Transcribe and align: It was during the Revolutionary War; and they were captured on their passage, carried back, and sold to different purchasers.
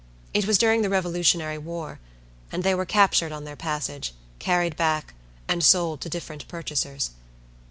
It 0.33 0.47
was 0.47 0.57
during 0.57 0.81
the 0.81 0.89
Revolutionary 0.89 1.59
War; 1.59 1.99
and 2.51 2.63
they 2.63 2.73
were 2.73 2.87
captured 2.87 3.31
on 3.31 3.43
their 3.43 3.55
passage, 3.55 4.15
carried 4.39 4.75
back, 4.75 5.13
and 5.47 5.63
sold 5.63 6.01
to 6.01 6.09
different 6.09 6.47
purchasers. 6.47 7.11